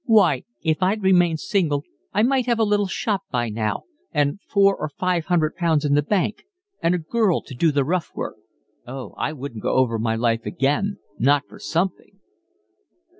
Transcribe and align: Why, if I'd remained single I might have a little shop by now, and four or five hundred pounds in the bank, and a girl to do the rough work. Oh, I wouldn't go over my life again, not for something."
Why, 0.05 0.45
if 0.63 0.81
I'd 0.81 1.03
remained 1.03 1.39
single 1.41 1.83
I 2.11 2.23
might 2.23 2.47
have 2.47 2.57
a 2.57 2.63
little 2.63 2.87
shop 2.87 3.21
by 3.29 3.49
now, 3.49 3.83
and 4.11 4.39
four 4.47 4.75
or 4.75 4.89
five 4.89 5.25
hundred 5.25 5.55
pounds 5.55 5.85
in 5.85 5.93
the 5.93 6.01
bank, 6.01 6.43
and 6.81 6.95
a 6.95 6.97
girl 6.97 7.43
to 7.43 7.53
do 7.53 7.71
the 7.71 7.85
rough 7.85 8.11
work. 8.15 8.37
Oh, 8.87 9.11
I 9.15 9.31
wouldn't 9.31 9.61
go 9.61 9.73
over 9.75 9.99
my 9.99 10.15
life 10.15 10.43
again, 10.43 10.97
not 11.19 11.43
for 11.47 11.59
something." 11.59 12.17